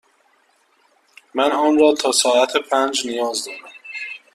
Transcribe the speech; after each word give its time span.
من 1.33 1.51
آن 1.51 1.77
را 1.79 1.93
تا 1.93 2.11
ساعت 2.11 2.57
پنج 2.57 3.07
نیاز 3.07 3.45
دارم. 3.45 3.69